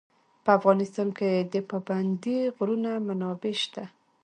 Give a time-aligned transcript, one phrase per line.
[0.43, 3.83] په افغانستان کې د پابندی غرونه منابع شته.